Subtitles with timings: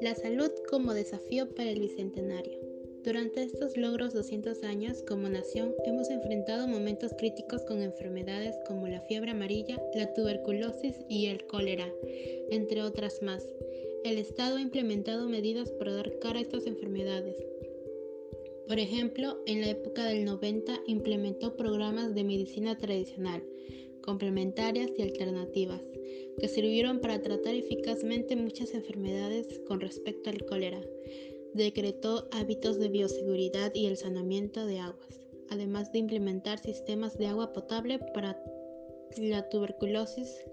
[0.00, 2.58] La salud como desafío para el Bicentenario.
[3.04, 9.00] Durante estos logros 200 años, como nación, hemos enfrentado momentos críticos con enfermedades como la
[9.02, 11.92] fiebre amarilla, la tuberculosis y el cólera,
[12.50, 13.46] entre otras más.
[14.04, 17.36] El Estado ha implementado medidas para dar cara a estas enfermedades.
[18.66, 23.42] Por ejemplo, en la época del 90 implementó programas de medicina tradicional,
[24.04, 25.80] complementarias y alternativas
[26.38, 30.80] que sirvieron para tratar eficazmente muchas enfermedades con respecto al cólera.
[31.54, 37.52] Decretó hábitos de bioseguridad y el saneamiento de aguas, además de implementar sistemas de agua
[37.52, 38.42] potable para
[39.16, 40.44] la tuberculosis.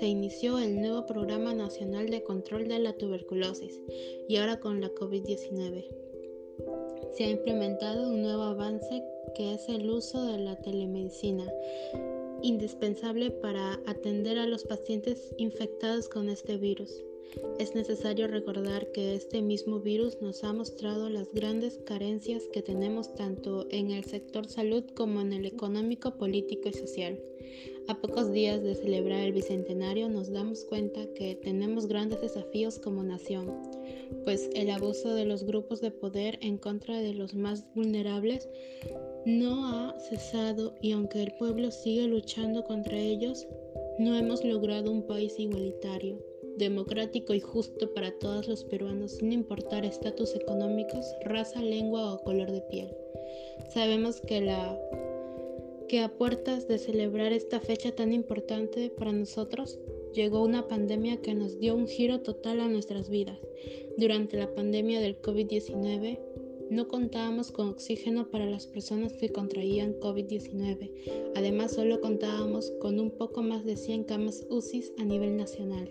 [0.00, 3.80] Se inició el nuevo Programa Nacional de Control de la Tuberculosis
[4.28, 5.86] y ahora con la COVID-19.
[7.16, 9.04] Se ha implementado un nuevo avance
[9.36, 11.44] que es el uso de la telemedicina
[12.46, 16.92] indispensable para atender a los pacientes infectados con este virus.
[17.58, 23.14] Es necesario recordar que este mismo virus nos ha mostrado las grandes carencias que tenemos
[23.16, 27.18] tanto en el sector salud como en el económico, político y social.
[27.88, 33.02] A pocos días de celebrar el Bicentenario nos damos cuenta que tenemos grandes desafíos como
[33.02, 33.52] nación,
[34.24, 38.48] pues el abuso de los grupos de poder en contra de los más vulnerables
[39.26, 43.44] no ha cesado y aunque el pueblo sigue luchando contra ellos,
[43.98, 46.24] no hemos logrado un país igualitario,
[46.58, 52.52] democrático y justo para todos los peruanos sin importar estatus económicos, raza, lengua o color
[52.52, 52.96] de piel.
[53.74, 54.38] Sabemos que
[56.00, 59.80] a puertas de celebrar esta fecha tan importante para nosotros,
[60.14, 63.40] llegó una pandemia que nos dio un giro total a nuestras vidas.
[63.98, 66.20] Durante la pandemia del COVID-19,
[66.70, 70.90] no contábamos con oxígeno para las personas que contraían COVID-19.
[71.34, 75.88] Además, solo contábamos con un poco más de 100 camas UCI a nivel nacional,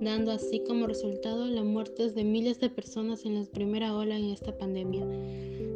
[0.00, 4.30] dando así como resultado la muerte de miles de personas en la primera ola en
[4.30, 5.06] esta pandemia.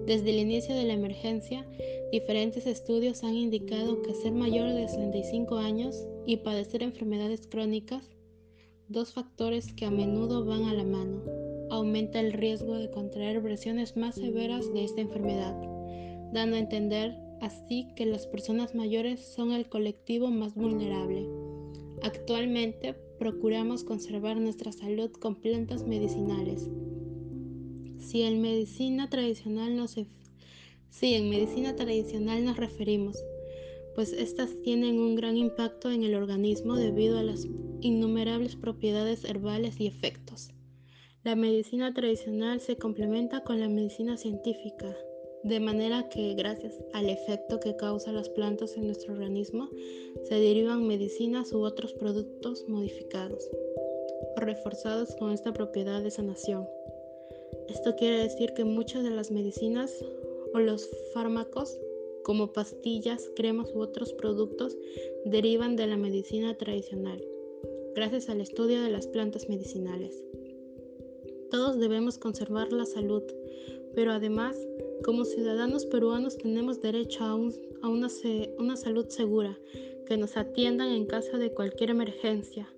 [0.07, 1.67] Desde el inicio de la emergencia,
[2.13, 8.09] diferentes estudios han indicado que ser mayor de 65 años y padecer enfermedades crónicas,
[8.89, 11.23] dos factores que a menudo van a la mano,
[11.79, 15.55] aumenta el riesgo de contraer versiones más severas de esta enfermedad,
[16.33, 21.27] dando a entender así que las personas mayores son el colectivo más vulnerable.
[22.03, 26.69] Actualmente procuramos conservar nuestra salud con plantas medicinales,
[28.09, 33.23] si en medicina tradicional nos en medicina tradicional nos referimos,
[33.95, 37.47] pues estas tienen un gran impacto en el organismo debido a las
[37.81, 40.51] innumerables propiedades herbales y efectos.
[41.25, 44.97] La medicina tradicional se complementa con la medicina científica,
[45.43, 49.69] de manera que gracias al efecto que causan las plantas en nuestro organismo,
[50.23, 53.51] se derivan medicinas u otros productos modificados
[54.37, 56.69] o reforzados con esta propiedad de sanación.
[57.69, 59.93] Esto quiere decir que muchas de las medicinas
[60.55, 61.81] o los fármacos,
[62.23, 64.77] como pastillas, cremas u otros productos,
[65.25, 67.21] derivan de la medicina tradicional,
[67.97, 70.23] gracias al estudio de las plantas medicinales.
[71.51, 73.23] Todos debemos conservar la salud,
[73.95, 74.57] pero además,
[75.05, 78.09] como ciudadanos peruanos tenemos derecho a, una,
[78.59, 79.59] una salud segura,
[80.07, 82.69] que nos atiendan en caso de cualquier emergencia.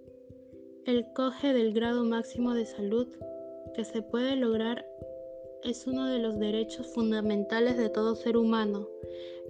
[0.84, 3.08] El coge del grado máximo de salud
[3.74, 4.86] que se puede lograr
[5.62, 8.88] es uno de los derechos fundamentales de todo ser humano.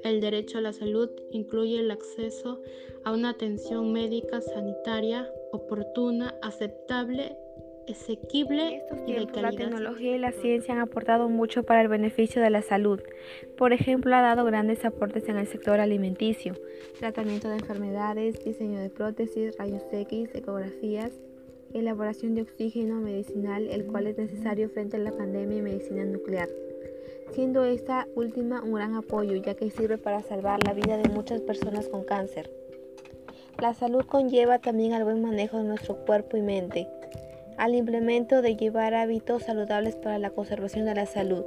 [0.02, 2.60] El derecho a la salud incluye el acceso
[3.04, 7.36] a una atención médica sanitaria oportuna, aceptable,
[7.92, 9.42] asequible y de calidad.
[9.42, 13.00] la tecnología y la ciencia han aportado mucho para el beneficio de la salud.
[13.56, 16.54] Por ejemplo, ha dado grandes aportes en el sector alimenticio,
[16.98, 21.12] tratamiento de enfermedades, diseño de prótesis, rayos X, ecografías,
[21.74, 26.48] elaboración de oxígeno medicinal, el cual es necesario frente a la pandemia y medicina nuclear,
[27.32, 31.40] siendo esta última un gran apoyo ya que sirve para salvar la vida de muchas
[31.40, 32.50] personas con cáncer.
[33.60, 36.88] La salud conlleva también al buen manejo de nuestro cuerpo y mente,
[37.60, 41.44] al implemento de llevar hábitos saludables para la conservación de la salud.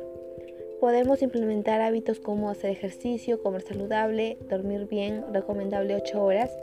[0.79, 6.55] Podemos implementar hábitos como hacer ejercicio, comer saludable, dormir bien, recomendable 8 horas,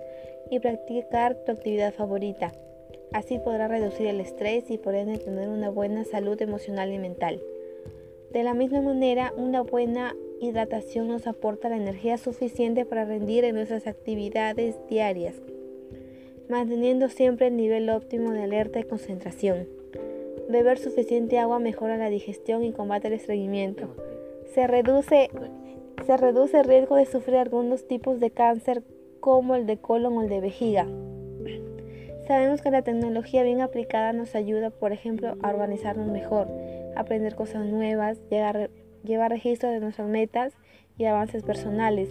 [0.52, 2.52] y practicar tu actividad favorita.
[3.10, 7.42] Así podrá reducir el estrés y por ende tener una buena salud emocional y mental.
[8.30, 13.56] De la misma manera, una buena hidratación nos aporta la energía suficiente para rendir en
[13.56, 15.34] nuestras actividades diarias,
[16.50, 19.68] manteniendo siempre el nivel óptimo de alerta y concentración.
[20.48, 23.94] Beber suficiente agua mejora la digestión y combate el estreñimiento.
[24.52, 25.30] Se reduce,
[26.04, 28.82] se reduce el riesgo de sufrir algunos tipos de cáncer
[29.20, 30.88] como el de colon o el de vejiga.
[32.26, 36.48] Sabemos que la tecnología bien aplicada nos ayuda, por ejemplo, a organizarnos mejor,
[36.96, 40.52] aprender cosas nuevas, llevar registro de nuestras metas
[40.98, 42.08] y avances personales,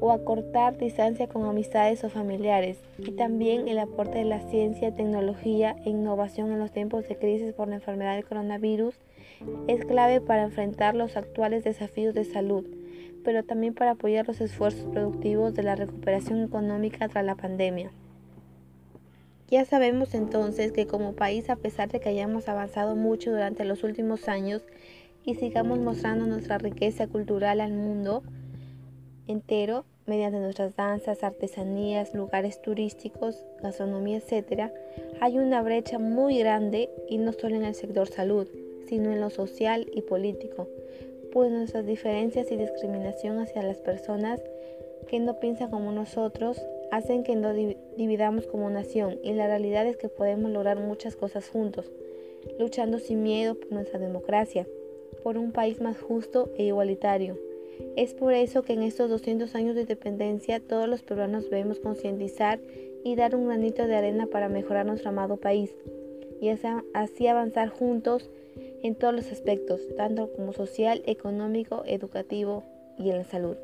[0.00, 5.76] o acortar distancia con amistades o familiares, y también el aporte de la ciencia, tecnología
[5.84, 8.94] e innovación en los tiempos de crisis por la enfermedad del coronavirus
[9.68, 12.64] es clave para enfrentar los actuales desafíos de salud,
[13.24, 17.90] pero también para apoyar los esfuerzos productivos de la recuperación económica tras la pandemia.
[19.48, 23.84] Ya sabemos entonces que como país, a pesar de que hayamos avanzado mucho durante los
[23.84, 24.62] últimos años
[25.24, 28.22] y sigamos mostrando nuestra riqueza cultural al mundo,
[29.28, 34.70] entero mediante nuestras danzas, artesanías, lugares turísticos, gastronomía, etc.,
[35.20, 38.46] hay una brecha muy grande y no solo en el sector salud,
[38.86, 40.68] sino en lo social y político,
[41.32, 44.40] pues nuestras diferencias y discriminación hacia las personas
[45.08, 47.56] que no piensan como nosotros hacen que nos
[47.96, 51.90] dividamos como nación y la realidad es que podemos lograr muchas cosas juntos,
[52.60, 54.66] luchando sin miedo por nuestra democracia,
[55.24, 57.36] por un país más justo e igualitario
[57.96, 62.58] es por eso que en estos 200 años de independencia todos los peruanos debemos concientizar
[63.04, 65.74] y dar un granito de arena para mejorar nuestro amado país
[66.40, 66.50] y
[66.94, 68.30] así avanzar juntos
[68.82, 72.62] en todos los aspectos, tanto como social, económico, educativo
[72.98, 73.56] y en la salud.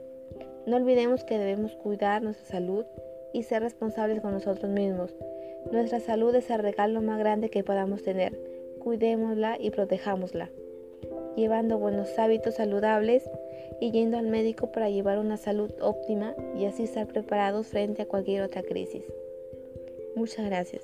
[0.67, 2.85] No olvidemos que debemos cuidar nuestra salud
[3.33, 5.15] y ser responsables con nosotros mismos.
[5.71, 8.39] Nuestra salud es el regalo más grande que podamos tener.
[8.79, 10.51] Cuidémosla y protejámosla,
[11.37, 13.29] llevando buenos hábitos saludables
[13.81, 18.07] y yendo al médico para llevar una salud óptima y así estar preparados frente a
[18.07, 19.03] cualquier otra crisis.
[20.15, 20.83] Muchas gracias.